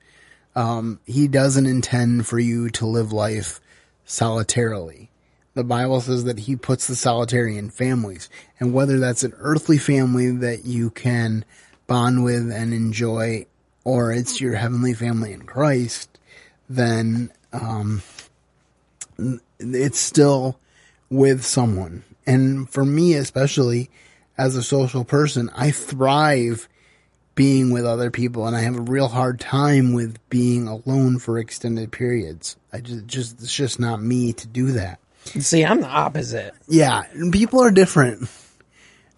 um, 0.56 1.00
He 1.06 1.28
doesn't 1.28 1.66
intend 1.66 2.28
for 2.28 2.40
you 2.40 2.70
to 2.72 2.86
live 2.86 3.12
life 3.12 3.60
solitarily. 4.06 5.10
The 5.54 5.64
Bible 5.64 6.02
says 6.02 6.24
that 6.26 6.40
He 6.40 6.56
puts 6.56 6.88
the 6.88 6.96
solitary 6.96 7.58
in 7.58 7.70
families, 7.70 8.30
and 8.60 8.74
whether 8.74 9.00
that's 9.00 9.24
an 9.24 9.34
earthly 9.38 9.78
family 9.78 10.32
that 10.32 10.66
you 10.66 10.90
can 10.90 11.46
bond 11.88 12.24
with 12.24 12.52
and 12.52 12.74
enjoy, 12.74 13.46
or 13.84 14.12
it's 14.12 14.40
your 14.40 14.56
heavenly 14.56 14.94
family 14.94 15.34
in 15.34 15.44
Christ, 15.44 16.20
then 16.70 17.32
um, 17.52 18.02
it's 19.60 20.00
still 20.00 20.60
with 21.10 21.44
someone. 21.44 22.04
And 22.26 22.70
for 22.70 22.86
me, 22.86 23.16
especially 23.16 23.90
as 24.38 24.56
a 24.56 24.64
social 24.64 25.04
person, 25.04 25.50
I 25.56 25.72
thrive 25.72 26.70
being 27.40 27.72
with 27.72 27.86
other 27.86 28.12
people 28.12 28.48
and 28.48 28.54
I 28.54 28.60
have 28.64 28.76
a 28.76 28.82
real 28.82 29.08
hard 29.08 29.40
time 29.40 29.94
with 29.94 30.20
being 30.30 30.68
alone 30.68 31.20
for 31.20 31.40
extended 31.40 31.90
periods. 31.90 32.58
I 32.74 32.82
just, 32.82 33.08
just, 33.08 33.42
it's 33.42 33.56
just 33.56 33.80
not 33.80 34.02
me 34.02 34.34
to 34.34 34.46
do 34.46 34.74
that. 34.74 35.00
See, 35.24 35.64
I'm 35.64 35.80
the 35.80 35.88
opposite. 35.88 36.54
Yeah. 36.68 37.06
People 37.32 37.62
are 37.62 37.72
different. 37.72 38.30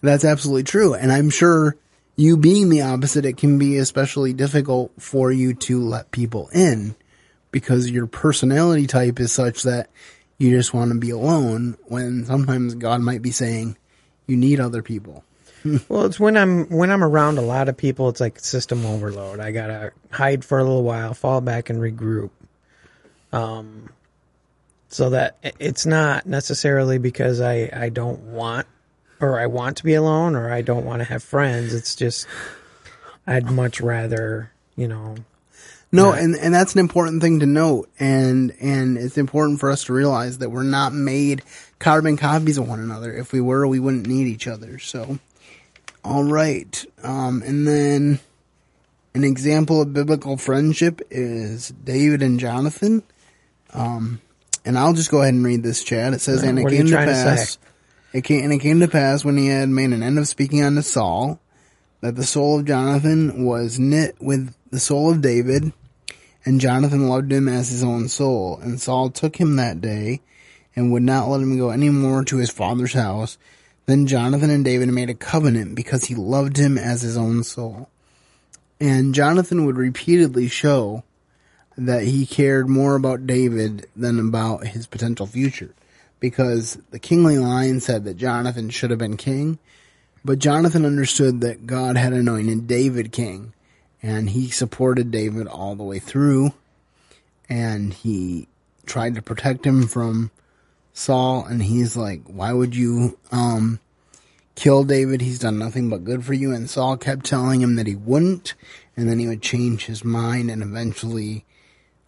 That's 0.02 0.24
absolutely 0.24 0.66
true. 0.66 0.94
And 0.94 1.12
I'm 1.12 1.32
sure 1.32 1.76
you 2.16 2.38
being 2.38 2.70
the 2.70 2.84
opposite, 2.84 3.26
it 3.26 3.38
can 3.38 3.58
be 3.58 3.78
especially 3.78 4.34
difficult 4.34 4.92
for 5.02 5.32
you 5.32 5.56
to 5.56 5.82
let 5.82 6.12
people 6.12 6.48
in 6.50 6.94
because 7.50 7.90
your 7.90 8.06
personality 8.06 8.86
type 8.86 9.20
is 9.20 9.32
such 9.32 9.64
that 9.64 9.90
you 10.38 10.56
just 10.56 10.76
want 10.76 10.92
to 10.92 11.00
be 11.00 11.10
alone 11.10 11.76
when 11.86 12.26
sometimes 12.26 12.76
God 12.76 13.02
might 13.02 13.24
be 13.24 13.32
saying 13.32 13.78
you 14.28 14.38
need 14.38 14.60
other 14.60 14.84
people. 14.84 15.24
Well, 15.90 16.06
it's 16.06 16.20
when 16.20 16.38
I'm 16.38 16.66
when 16.70 16.90
I'm 16.92 17.04
around 17.04 17.38
a 17.38 17.42
lot 17.42 17.70
of 17.70 17.78
people, 17.78 18.10
it's 18.10 18.20
like 18.20 18.40
system 18.40 18.86
overload. 18.86 19.40
I 19.40 19.52
gotta 19.52 19.92
hide 20.12 20.44
for 20.44 20.58
a 20.60 20.64
little 20.64 20.84
while, 20.84 21.14
fall 21.14 21.42
back, 21.42 21.70
and 21.70 21.80
regroup. 21.80 22.32
Um, 23.32 23.90
so 24.90 25.12
that 25.12 25.38
it's 25.60 25.86
not 25.86 26.26
necessarily 26.26 26.98
because 26.98 27.42
I 27.42 27.70
I 27.74 27.90
don't 27.90 28.20
want 28.34 28.68
or 29.20 29.40
I 29.40 29.46
want 29.46 29.78
to 29.78 29.84
be 29.84 29.94
alone 29.94 30.36
or 30.36 30.52
I 30.52 30.62
don't 30.62 30.86
want 30.86 31.00
to 31.02 31.06
have 31.06 31.24
friends. 31.24 31.74
It's 31.74 31.96
just 31.96 32.28
I'd 33.28 33.52
much 33.52 33.80
rather 33.82 34.52
you 34.76 34.88
know 34.88 35.16
No, 35.92 36.14
and, 36.14 36.36
and 36.36 36.54
that's 36.54 36.74
an 36.74 36.80
important 36.80 37.22
thing 37.22 37.42
to 37.42 37.46
note. 37.46 37.90
And, 38.00 38.54
and 38.62 38.98
it's 38.98 39.18
important 39.18 39.60
for 39.60 39.70
us 39.70 39.84
to 39.86 39.94
realize 39.94 40.38
that 40.40 40.50
we're 40.50 40.64
not 40.64 40.94
made 40.94 41.44
carbon 41.80 42.16
copies 42.18 42.58
of 42.58 42.68
one 42.68 42.80
another. 42.80 43.14
If 43.14 43.34
we 43.34 43.42
were, 43.42 43.68
we 43.68 43.80
wouldn't 43.80 44.08
need 44.08 44.28
each 44.28 44.48
other. 44.48 44.80
So, 44.80 45.20
all 46.04 46.24
right. 46.24 46.86
Um, 47.04 47.42
and 47.46 47.68
then 47.68 48.20
an 49.14 49.24
example 49.24 49.82
of 49.82 49.94
biblical 49.94 50.38
friendship 50.38 51.02
is 51.10 51.70
David 51.70 52.22
and 52.22 52.40
Jonathan. 52.40 53.04
Um, 53.74 54.22
and 54.66 54.78
I'll 54.78 54.94
just 54.94 55.12
go 55.12 55.22
ahead 55.22 55.34
and 55.34 55.46
read 55.46 55.64
this, 55.64 55.84
Chad. 55.84 56.14
It 56.14 56.22
says, 56.22 56.44
Uh, 56.44 56.48
and 56.48 56.60
it 56.60 56.64
what 56.64 56.72
are 56.72 56.76
you 56.76 56.82
came 56.82 56.88
to 56.88 56.92
trying 56.94 57.08
to 57.08 57.14
pass, 57.14 57.58
it 58.14 58.22
came, 58.24 58.44
and 58.44 58.54
it 58.54 58.60
came 58.60 58.80
to 58.80 58.88
pass 58.88 59.24
when 59.26 59.38
he 59.38 59.48
had 59.48 59.70
made 59.70 59.92
an 59.92 60.04
end 60.04 60.20
of 60.20 60.28
speaking 60.28 60.64
unto 60.64 60.82
Saul, 60.82 61.40
that 62.02 62.16
the 62.16 62.24
soul 62.24 62.60
of 62.60 62.66
Jonathan 62.66 63.46
was 63.46 63.80
knit 63.80 64.16
with 64.20 64.54
the 64.72 64.80
soul 64.80 65.12
of 65.12 65.22
David, 65.22 65.72
and 66.46 66.60
Jonathan 66.60 67.08
loved 67.08 67.32
him 67.32 67.48
as 67.48 67.70
his 67.70 67.84
own 67.84 68.08
soul. 68.08 68.60
And 68.62 68.82
Saul 68.82 69.10
took 69.10 69.36
him 69.36 69.56
that 69.56 69.82
day, 69.82 70.22
and 70.76 70.92
would 70.92 71.04
not 71.04 71.28
let 71.28 71.42
him 71.42 71.58
go 71.58 71.70
any 71.70 71.90
more 71.90 72.24
to 72.26 72.38
his 72.38 72.50
father's 72.50 72.94
house. 72.94 73.38
Then 73.92 74.08
Jonathan 74.08 74.50
and 74.50 74.64
David 74.64 74.88
made 74.88 75.10
a 75.10 75.14
covenant 75.14 75.76
because 75.76 76.06
he 76.06 76.16
loved 76.16 76.56
him 76.56 76.78
as 76.78 77.02
his 77.02 77.18
own 77.18 77.44
soul. 77.44 77.90
And 78.80 79.14
Jonathan 79.14 79.66
would 79.66 79.76
repeatedly 79.76 80.48
show 80.48 81.04
that 81.78 82.04
he 82.04 82.26
cared 82.26 82.70
more 82.70 82.96
about 82.96 83.28
David 83.28 83.88
than 83.94 84.18
about 84.18 84.68
his 84.68 84.88
potential 84.88 85.26
future. 85.26 85.76
Because 86.22 86.78
the 86.92 87.00
kingly 87.00 87.38
line 87.38 87.82
said 87.82 88.06
that 88.06 88.16
Jonathan 88.16 88.70
should 88.70 88.92
have 88.92 89.00
been 89.00 89.18
king, 89.18 89.60
but 90.24 90.40
Jonathan 90.40 90.86
understood 90.86 91.42
that 91.42 91.68
God 91.68 91.98
had 91.98 92.14
anointed 92.14 92.68
David 92.68 93.12
king, 93.12 93.52
and 94.02 94.30
he 94.30 94.50
supported 94.50 95.12
David 95.12 95.48
all 95.48 95.76
the 95.76 95.84
way 95.84 96.00
through, 96.00 96.54
and 97.50 97.94
he 97.94 98.48
tried 98.86 99.16
to 99.16 99.22
protect 99.22 99.66
him 99.66 99.86
from 99.86 100.32
Saul, 100.94 101.46
and 101.46 101.64
he's 101.64 101.96
like, 101.96 102.22
why 102.28 102.54
would 102.54 102.76
you, 102.76 103.18
um, 103.32 103.80
kill 104.56 104.84
David? 104.84 105.22
He's 105.22 105.40
done 105.40 105.58
nothing 105.58 105.90
but 105.90 106.04
good 106.04 106.26
for 106.26 106.34
you. 106.34 106.54
And 106.54 106.70
Saul 106.70 106.98
kept 106.98 107.26
telling 107.26 107.62
him 107.62 107.76
that 107.76 107.88
he 107.88 107.96
wouldn't, 107.96 108.54
and 108.96 109.10
then 109.10 109.20
he 109.20 109.28
would 109.28 109.42
change 109.42 109.86
his 109.86 110.04
mind, 110.04 110.52
and 110.52 110.62
eventually, 110.62 111.46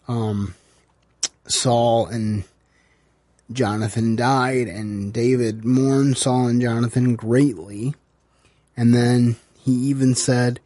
um, 0.06 0.54
Saul 1.46 2.06
and 2.06 2.44
Jonathan 3.52 4.16
died, 4.16 4.68
and 4.68 5.12
David 5.12 5.64
mourned 5.64 6.16
Saul 6.16 6.48
and 6.48 6.60
Jonathan 6.60 7.14
greatly. 7.14 7.94
And 8.76 8.94
then 8.94 9.36
he 9.58 9.72
even 9.72 10.14
said, 10.14 10.60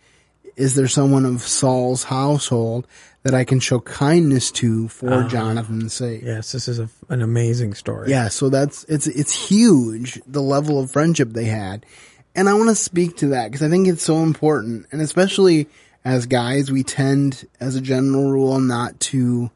Is 0.58 0.74
there 0.74 0.88
someone 0.88 1.24
of 1.24 1.42
Saul's 1.42 2.04
household 2.04 2.86
that 3.22 3.34
I 3.34 3.44
can 3.44 3.60
show 3.60 3.80
kindness 3.80 4.50
to 4.52 4.88
for 4.88 5.22
Jonathan's 5.24 5.94
sake? 5.94 6.22
yes, 6.22 6.52
this 6.52 6.68
is 6.68 6.78
a, 6.78 6.88
an 7.08 7.22
amazing 7.22 7.74
story. 7.74 8.10
Yeah, 8.10 8.28
so 8.28 8.48
that's 8.48 8.84
it's 8.84 9.06
it's 9.06 9.48
huge 9.48 10.20
the 10.26 10.42
level 10.42 10.80
of 10.80 10.90
friendship 10.90 11.30
they 11.30 11.46
had, 11.46 11.86
and 12.34 12.48
I 12.48 12.54
want 12.54 12.68
to 12.68 12.74
speak 12.74 13.16
to 13.18 13.28
that 13.28 13.50
because 13.50 13.62
I 13.62 13.68
think 13.68 13.88
it's 13.88 14.02
so 14.02 14.18
important, 14.18 14.86
and 14.92 15.00
especially 15.00 15.68
as 16.04 16.26
guys, 16.26 16.70
we 16.70 16.82
tend, 16.82 17.46
as 17.60 17.76
a 17.76 17.80
general 17.80 18.30
rule, 18.30 18.60
not 18.60 18.98
to, 19.00 19.50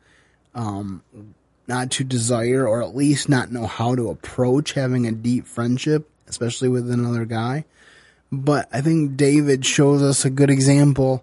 um, 0.55 1.03
not 1.67 1.91
to 1.93 2.05
desire 2.05 2.67
or 2.67 2.83
at 2.83 2.95
least 2.95 3.29
not 3.29 3.51
know 3.51 3.67
how 3.67 3.95
to 3.95 4.11
approach 4.11 4.73
having 4.73 5.07
a 5.07 5.13
deep 5.13 5.47
friendship, 5.47 6.11
especially 6.27 6.69
with 6.69 6.91
another 6.91 7.25
guy. 7.25 7.65
But 8.33 8.67
I 8.73 8.81
think 8.81 9.19
David 9.19 9.67
shows 9.67 10.03
us 10.03 10.25
a 10.25 10.31
good 10.31 10.49
example 10.49 11.23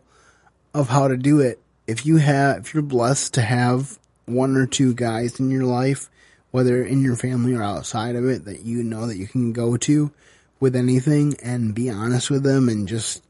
of 0.75 0.89
how 0.89 1.07
to 1.07 1.17
do 1.17 1.39
it. 1.39 1.59
If 1.87 2.05
you 2.05 2.17
have, 2.17 2.59
if 2.59 2.73
you're 2.75 2.83
blessed 2.83 3.33
to 3.33 3.41
have 3.41 3.97
one 4.25 4.55
or 4.55 4.67
two 4.67 4.93
guys 4.93 5.39
in 5.39 5.49
your 5.49 5.63
life, 5.63 6.07
whether 6.51 6.83
in 6.83 7.03
your 7.03 7.15
family 7.15 7.55
or 7.55 7.63
outside 7.63 8.15
of 8.15 8.25
it, 8.25 8.45
that 8.45 8.61
you 8.61 8.83
know 8.83 9.07
that 9.07 9.17
you 9.17 9.25
can 9.25 9.53
go 9.53 9.75
to 9.77 10.11
with 10.59 10.75
anything 10.75 11.35
and 11.41 11.73
be 11.73 11.89
honest 11.89 12.29
with 12.29 12.43
them 12.43 12.69
and 12.69 12.87
just, 12.87 13.23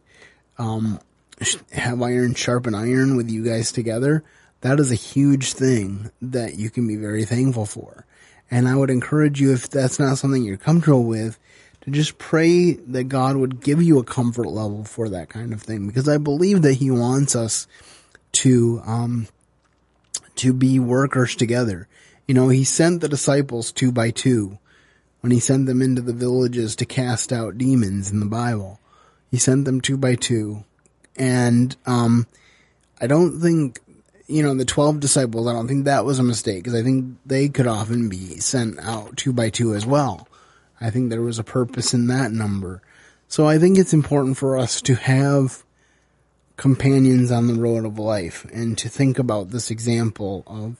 um, 0.57 0.99
have 1.71 2.01
iron 2.01 2.33
sharpen 2.33 2.75
iron 2.75 3.15
with 3.15 3.29
you 3.29 3.45
guys 3.45 3.71
together. 3.71 4.25
That 4.59 4.81
is 4.81 4.91
a 4.91 4.95
huge 4.95 5.53
thing 5.53 6.11
that 6.21 6.55
you 6.55 6.69
can 6.69 6.85
be 6.85 6.97
very 6.97 7.23
thankful 7.23 7.65
for. 7.65 8.05
And 8.51 8.67
I 8.67 8.75
would 8.75 8.89
encourage 8.89 9.39
you, 9.39 9.53
if 9.53 9.69
that's 9.69 9.99
not 9.99 10.17
something 10.17 10.43
you're 10.43 10.57
comfortable 10.57 11.05
with, 11.05 11.39
just 11.93 12.17
pray 12.17 12.73
that 12.73 13.05
God 13.05 13.35
would 13.35 13.61
give 13.61 13.81
you 13.81 13.99
a 13.99 14.03
comfort 14.03 14.47
level 14.47 14.83
for 14.83 15.09
that 15.09 15.29
kind 15.29 15.53
of 15.53 15.61
thing. 15.61 15.87
Because 15.87 16.07
I 16.09 16.17
believe 16.17 16.61
that 16.61 16.73
He 16.73 16.91
wants 16.91 17.35
us 17.35 17.67
to, 18.33 18.81
um, 18.85 19.27
to 20.35 20.53
be 20.53 20.79
workers 20.79 21.35
together. 21.35 21.87
You 22.27 22.33
know, 22.33 22.49
he 22.49 22.63
sent 22.63 23.01
the 23.01 23.09
disciples 23.09 23.71
two 23.71 23.91
by 23.91 24.11
two 24.11 24.57
when 25.21 25.31
he 25.31 25.39
sent 25.39 25.65
them 25.65 25.81
into 25.81 26.01
the 26.01 26.13
villages 26.13 26.75
to 26.77 26.85
cast 26.85 27.33
out 27.33 27.57
demons 27.57 28.09
in 28.11 28.21
the 28.21 28.25
Bible. 28.25 28.79
He 29.31 29.37
sent 29.37 29.65
them 29.65 29.81
two 29.81 29.97
by 29.97 30.15
two. 30.15 30.63
And, 31.17 31.75
um, 31.85 32.25
I 33.01 33.07
don't 33.07 33.41
think, 33.41 33.81
you 34.27 34.43
know, 34.43 34.53
the 34.55 34.63
12 34.63 35.01
disciples, 35.01 35.45
I 35.45 35.53
don't 35.53 35.67
think 35.67 35.85
that 35.85 36.05
was 36.05 36.19
a 36.19 36.23
mistake 36.23 36.63
because 36.63 36.79
I 36.79 36.83
think 36.83 37.17
they 37.25 37.49
could 37.49 37.67
often 37.67 38.07
be 38.07 38.39
sent 38.39 38.79
out 38.79 39.17
two 39.17 39.33
by 39.33 39.49
two 39.49 39.73
as 39.73 39.85
well. 39.85 40.28
I 40.81 40.89
think 40.89 41.09
there 41.09 41.21
was 41.21 41.39
a 41.39 41.43
purpose 41.43 41.93
in 41.93 42.07
that 42.07 42.31
number. 42.31 42.81
So 43.27 43.47
I 43.47 43.59
think 43.59 43.77
it's 43.77 43.93
important 43.93 44.37
for 44.37 44.57
us 44.57 44.81
to 44.81 44.95
have 44.95 45.63
companions 46.57 47.31
on 47.31 47.47
the 47.47 47.53
road 47.53 47.85
of 47.85 47.97
life 47.97 48.45
and 48.51 48.77
to 48.77 48.89
think 48.89 49.17
about 49.17 49.49
this 49.49 49.71
example 49.71 50.43
of 50.45 50.75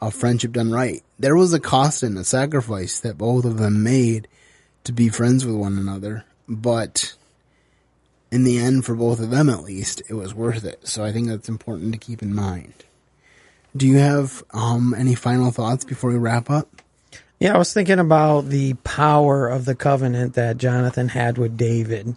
a 0.00 0.10
friendship 0.10 0.52
done 0.52 0.70
right. 0.70 1.02
There 1.18 1.36
was 1.36 1.54
a 1.54 1.60
cost 1.60 2.02
and 2.02 2.18
a 2.18 2.24
sacrifice 2.24 3.00
that 3.00 3.16
both 3.16 3.44
of 3.44 3.58
them 3.58 3.82
made 3.82 4.28
to 4.84 4.92
be 4.92 5.08
friends 5.08 5.46
with 5.46 5.54
one 5.54 5.78
another, 5.78 6.24
but 6.46 7.14
in 8.30 8.44
the 8.44 8.58
end, 8.58 8.84
for 8.84 8.94
both 8.94 9.20
of 9.20 9.30
them 9.30 9.48
at 9.48 9.62
least, 9.62 10.02
it 10.08 10.14
was 10.14 10.34
worth 10.34 10.64
it. 10.64 10.86
So 10.86 11.04
I 11.04 11.12
think 11.12 11.28
that's 11.28 11.48
important 11.48 11.92
to 11.92 11.98
keep 11.98 12.20
in 12.20 12.34
mind. 12.34 12.74
Do 13.76 13.86
you 13.86 13.96
have 13.98 14.42
um, 14.52 14.94
any 14.96 15.14
final 15.14 15.50
thoughts 15.50 15.84
before 15.84 16.10
we 16.10 16.18
wrap 16.18 16.50
up? 16.50 16.82
Yeah, 17.44 17.56
I 17.56 17.58
was 17.58 17.74
thinking 17.74 17.98
about 17.98 18.46
the 18.46 18.72
power 18.72 19.48
of 19.48 19.66
the 19.66 19.74
covenant 19.74 20.32
that 20.32 20.56
Jonathan 20.56 21.08
had 21.08 21.36
with 21.36 21.58
David. 21.58 22.16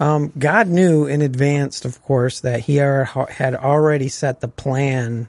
Um, 0.00 0.32
God 0.36 0.66
knew 0.66 1.06
in 1.06 1.22
advance, 1.22 1.84
of 1.84 2.02
course, 2.02 2.40
that 2.40 2.58
he 2.58 2.74
had 2.74 3.54
already 3.54 4.08
set 4.08 4.40
the 4.40 4.48
plan 4.48 5.28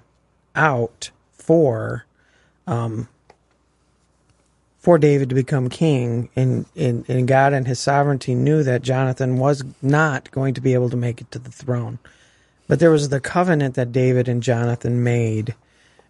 out 0.56 1.12
for 1.34 2.08
um, 2.66 3.10
for 4.80 4.98
David 4.98 5.30
to 5.30 5.36
become 5.36 5.70
king, 5.70 6.30
and, 6.36 6.66
and, 6.76 7.08
and 7.08 7.28
God 7.28 7.54
and 7.54 7.68
his 7.68 7.80
sovereignty 7.80 8.34
knew 8.34 8.64
that 8.64 8.82
Jonathan 8.82 9.38
was 9.38 9.64
not 9.84 10.32
going 10.32 10.56
to 10.56 10.62
be 10.62 10.74
able 10.74 10.90
to 10.90 10.98
make 10.98 11.22
it 11.22 11.30
to 11.30 11.38
the 11.38 11.52
throne. 11.52 12.00
But 12.68 12.80
there 12.80 12.90
was 12.90 13.10
the 13.10 13.20
covenant 13.20 13.76
that 13.76 13.92
David 13.92 14.28
and 14.28 14.42
Jonathan 14.42 15.04
made. 15.04 15.54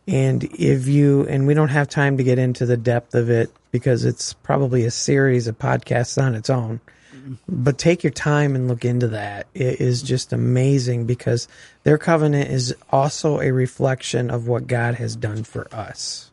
And 0.07 0.43
if 0.43 0.87
you, 0.87 1.27
and 1.27 1.45
we 1.45 1.53
don't 1.53 1.67
have 1.67 1.89
time 1.89 2.17
to 2.17 2.23
get 2.23 2.39
into 2.39 2.65
the 2.65 2.77
depth 2.77 3.13
of 3.13 3.29
it 3.29 3.51
because 3.71 4.05
it's 4.05 4.33
probably 4.33 4.85
a 4.85 4.91
series 4.91 5.47
of 5.47 5.59
podcasts 5.59 6.21
on 6.21 6.33
its 6.33 6.49
own. 6.49 6.79
But 7.49 7.77
take 7.77 8.03
your 8.03 8.11
time 8.11 8.55
and 8.55 8.69
look 8.69 8.85
into 8.85 9.09
that. 9.09 9.47
It 9.53 9.81
is 9.81 10.01
just 10.01 10.31
amazing 10.31 11.05
because 11.05 11.49
their 11.83 11.97
covenant 11.97 12.49
is 12.49 12.73
also 12.89 13.41
a 13.41 13.51
reflection 13.51 14.29
of 14.29 14.47
what 14.47 14.67
God 14.67 14.95
has 14.95 15.17
done 15.17 15.43
for 15.43 15.67
us. 15.73 16.31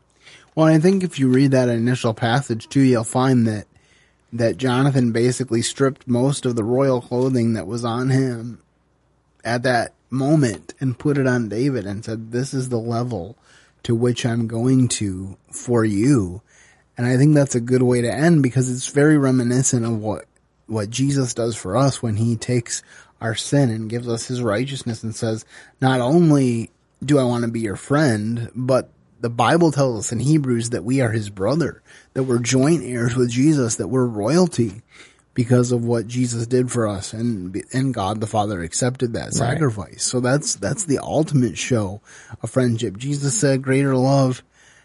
Well, 0.54 0.66
I 0.66 0.78
think 0.78 1.02
if 1.02 1.18
you 1.18 1.28
read 1.28 1.50
that 1.50 1.68
initial 1.68 2.14
passage 2.14 2.68
too, 2.68 2.80
you'll 2.80 3.02
find 3.02 3.46
that 3.48 3.66
that 4.32 4.56
Jonathan 4.56 5.12
basically 5.12 5.62
stripped 5.62 6.08
most 6.08 6.44
of 6.44 6.56
the 6.56 6.64
royal 6.64 7.00
clothing 7.00 7.52
that 7.54 7.68
was 7.68 7.84
on 7.84 8.10
him 8.10 8.60
at 9.44 9.62
that 9.62 9.92
moment 10.10 10.74
and 10.80 10.98
put 10.98 11.18
it 11.18 11.26
on 11.26 11.48
David 11.48 11.86
and 11.86 12.04
said, 12.04 12.30
"This 12.30 12.54
is 12.54 12.68
the 12.68 12.78
level 12.78 13.36
to 13.84 13.94
which 13.94 14.26
I'm 14.26 14.46
going 14.46 14.88
to 14.88 15.36
for 15.50 15.84
you." 15.84 16.42
And 16.96 17.06
I 17.06 17.16
think 17.16 17.34
that's 17.34 17.54
a 17.54 17.60
good 17.60 17.82
way 17.82 18.02
to 18.02 18.12
end 18.12 18.42
because 18.42 18.70
it's 18.70 18.88
very 18.88 19.18
reminiscent 19.18 19.84
of 19.84 19.98
what 19.98 20.26
what 20.66 20.90
Jesus 20.90 21.34
does 21.34 21.56
for 21.56 21.76
us 21.76 22.02
when 22.02 22.16
he 22.16 22.36
takes 22.36 22.82
our 23.20 23.34
sin 23.34 23.70
and 23.70 23.90
gives 23.90 24.08
us 24.08 24.26
his 24.26 24.42
righteousness 24.42 25.02
and 25.02 25.14
says, 25.14 25.44
not 25.80 26.00
only 26.00 26.70
do 27.04 27.18
I 27.18 27.24
want 27.24 27.44
to 27.44 27.50
be 27.50 27.60
your 27.60 27.76
friend, 27.76 28.50
but 28.54 28.90
the 29.20 29.30
Bible 29.30 29.72
tells 29.72 29.98
us 29.98 30.12
in 30.12 30.20
Hebrews 30.20 30.70
that 30.70 30.84
we 30.84 31.00
are 31.00 31.10
his 31.10 31.30
brother, 31.30 31.82
that 32.14 32.24
we're 32.24 32.38
joint 32.38 32.82
heirs 32.84 33.16
with 33.16 33.30
Jesus, 33.30 33.76
that 33.76 33.88
we're 33.88 34.06
royalty 34.06 34.82
because 35.34 35.72
of 35.72 35.84
what 35.84 36.06
Jesus 36.06 36.46
did 36.46 36.70
for 36.70 36.86
us 36.88 37.12
and 37.12 37.62
and 37.72 37.92
God 37.92 38.20
the 38.20 38.26
Father 38.26 38.62
accepted 38.62 39.12
that 39.12 39.34
sacrifice. 39.34 39.90
Right. 39.90 40.00
So 40.00 40.20
that's 40.20 40.54
that's 40.54 40.84
the 40.84 40.98
ultimate 40.98 41.58
show 41.58 42.00
of 42.42 42.50
friendship. 42.50 42.96
Jesus 42.96 43.38
said 43.38 43.62
greater 43.62 43.96
love 43.96 44.42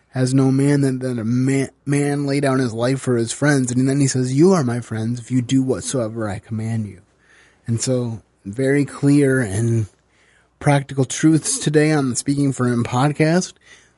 has 0.10 0.34
no 0.34 0.52
man 0.52 0.82
than, 0.82 1.00
than 1.00 1.20
a 1.20 1.24
man, 1.24 1.70
man 1.86 2.26
lay 2.26 2.40
down 2.40 2.60
his 2.60 2.74
life 2.74 3.00
for 3.00 3.16
his 3.16 3.32
friends. 3.32 3.72
And 3.72 3.88
then 3.88 4.00
he 4.00 4.08
says, 4.08 4.36
you 4.36 4.54
are 4.54 4.64
my 4.64 4.80
friends 4.80 5.20
if 5.20 5.30
you 5.30 5.42
do 5.42 5.62
whatsoever 5.62 6.28
I 6.28 6.40
command 6.40 6.88
you. 6.88 7.02
And 7.68 7.80
so 7.80 8.24
very 8.44 8.86
clear 8.86 9.40
and 9.40 9.86
practical 10.58 11.06
truths 11.06 11.60
today 11.60 11.92
on 11.92 12.10
the 12.10 12.16
Speaking 12.16 12.52
for 12.54 12.68
Him 12.68 12.84
podcast. 12.84 13.54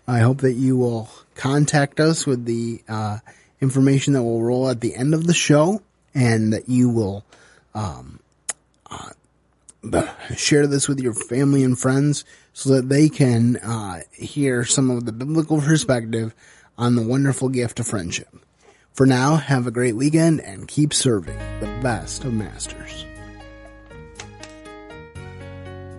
I 0.07 0.19
hope 0.19 0.39
that 0.39 0.53
you 0.53 0.75
will 0.75 1.09
contact 1.35 2.01
us 2.01 2.25
with 2.25 2.45
the 2.45 2.83
uh, 2.89 3.19
information 3.61 4.13
that 4.13 4.23
will 4.23 4.43
roll 4.43 4.69
at 4.69 4.81
the 4.81 4.95
end 4.95 5.13
of 5.13 5.27
the 5.27 5.33
show 5.33 5.81
and 6.13 6.53
that 6.53 6.69
you 6.69 6.89
will 6.89 7.23
um, 7.73 8.19
uh, 8.89 9.09
share 10.35 10.67
this 10.67 10.87
with 10.87 10.99
your 10.99 11.13
family 11.13 11.63
and 11.63 11.77
friends 11.79 12.25
so 12.53 12.75
that 12.75 12.89
they 12.89 13.09
can 13.09 13.57
uh, 13.57 14.01
hear 14.11 14.65
some 14.65 14.89
of 14.89 15.05
the 15.05 15.11
biblical 15.11 15.61
perspective 15.61 16.35
on 16.77 16.95
the 16.95 17.01
wonderful 17.01 17.49
gift 17.49 17.79
of 17.79 17.87
friendship. 17.87 18.29
For 18.93 19.05
now, 19.05 19.37
have 19.37 19.67
a 19.67 19.71
great 19.71 19.95
weekend 19.95 20.41
and 20.41 20.67
keep 20.67 20.93
serving 20.93 21.37
the 21.59 21.79
best 21.81 22.25
of 22.25 22.33
masters. 22.33 23.05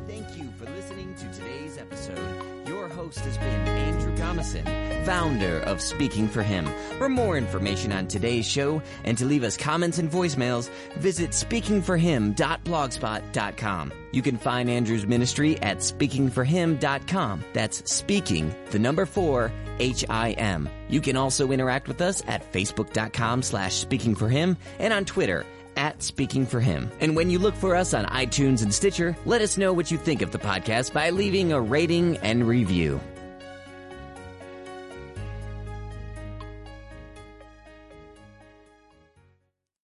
Thank 0.07 0.37
you 0.37 0.53
for 0.59 0.71
listening 0.71 1.15
to 1.15 1.33
today's 1.33 1.79
episode. 1.79 2.69
Your 2.69 2.89
host 2.89 3.21
has 3.21 3.39
been 3.39 3.69
Andrew 3.69 4.15
Thomason 4.17 4.67
founder 5.05 5.61
of 5.61 5.81
Speaking 5.81 6.29
for 6.29 6.43
Him. 6.43 6.69
For 6.99 7.09
more 7.09 7.37
information 7.37 7.93
on 7.93 8.07
today's 8.07 8.47
show 8.47 8.83
and 9.05 9.17
to 9.19 9.25
leave 9.25 9.45
us 9.45 9.57
comments 9.57 9.99
and 9.99 10.11
voicemails, 10.11 10.71
visit 10.97 11.31
speakingforhim.blogspot.com. 11.31 13.93
You 14.13 14.23
can 14.23 14.39
find 14.39 14.71
Andrew's 14.71 15.07
ministry 15.07 15.61
at 15.63 15.79
speakingforhim.com. 15.79 17.45
That's 17.53 17.91
speaking, 17.91 18.55
the 18.71 18.79
number 18.79 19.07
four, 19.07 19.53
H-I-M. 19.79 20.69
You 20.89 21.01
can 21.01 21.17
also 21.17 21.51
interact 21.51 21.89
with 21.89 22.01
us 22.01 22.23
at 22.27 22.53
facebook.com 22.53 23.43
slash 23.43 23.75
speaking 23.75 24.15
for 24.15 24.29
him 24.29 24.57
and 24.79 24.93
on 24.93 25.05
Twitter 25.05 25.45
at 25.77 26.03
Speaking 26.03 26.47
for 26.47 26.61
Him. 26.61 26.91
And 27.01 27.17
when 27.17 27.31
you 27.31 27.39
look 27.39 27.55
for 27.55 27.75
us 27.75 27.95
on 27.95 28.05
iTunes 28.07 28.63
and 28.63 28.73
Stitcher, 28.73 29.17
let 29.25 29.41
us 29.41 29.57
know 29.57 29.73
what 29.73 29.91
you 29.91 29.99
think 29.99 30.23
of 30.23 30.31
the 30.31 30.39
podcast 30.39 30.93
by 30.93 31.11
leaving 31.11 31.53
a 31.53 31.61
rating 31.61 32.19
and 32.19 32.47
review. 32.47 33.01